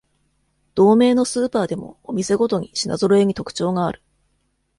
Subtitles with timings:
[0.73, 4.01] 同名のスーパーでもお店ごとに品ぞろえに特徴がある